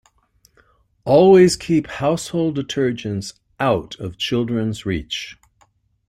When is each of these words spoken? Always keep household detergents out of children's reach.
Always 1.05 1.55
keep 1.55 1.85
household 1.85 2.57
detergents 2.57 3.37
out 3.59 3.93
of 3.99 4.17
children's 4.17 4.83
reach. 4.83 5.37